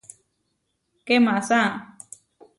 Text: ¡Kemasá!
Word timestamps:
¡Kemasá! 1.07 1.61